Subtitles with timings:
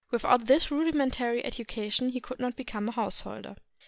[0.09, 3.55] Without this rudimentary education he could not become a householder.